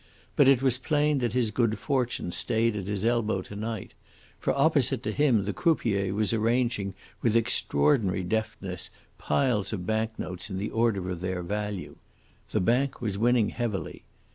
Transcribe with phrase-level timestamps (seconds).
[0.35, 3.93] But it was plain that his good fortune stayed at his elbow to night,
[4.39, 10.49] for opposite to him the croupier was arranging with extraordinary deftness piles of bank notes
[10.49, 11.97] in the order of their value.
[12.49, 14.01] The bank was winning heavily.